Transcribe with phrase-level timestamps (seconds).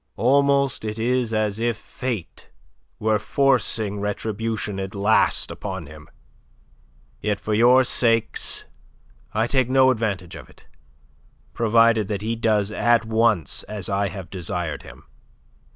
[0.17, 2.49] Almost it is as if Fate
[2.97, 6.09] were forcing retribution at last upon him.
[7.21, 8.65] Yet, for your sakes,
[9.31, 10.65] I take no advantage of it,
[11.53, 15.05] provided that he does at once as I have desired him."